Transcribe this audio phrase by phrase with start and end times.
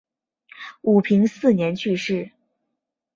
[0.81, 2.31] 武平四年去世。